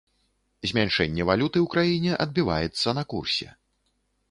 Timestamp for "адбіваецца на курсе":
2.27-3.47